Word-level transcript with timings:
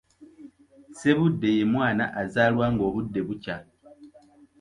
Ssebudde 0.91 1.49
ye 1.57 1.63
mwana 1.73 2.05
azaalwa 2.21 2.65
ng’obudde 2.73 3.19
bukya. 3.27 3.55